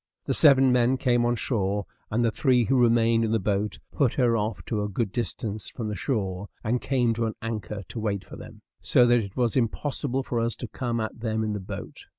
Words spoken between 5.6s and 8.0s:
from the shore, and came to an anchor to